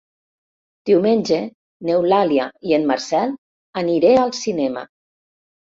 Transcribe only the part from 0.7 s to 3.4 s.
Diumenge n'Eulàlia i en Marcel